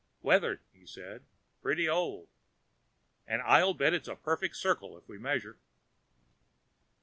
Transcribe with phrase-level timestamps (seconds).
[0.23, 1.25] "Weathered," he said.
[1.61, 2.27] "Plenty old.
[3.27, 5.59] But I'll bet it's a perfect circle, if we measure."